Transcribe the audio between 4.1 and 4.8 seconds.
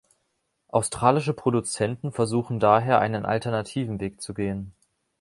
zu gehen.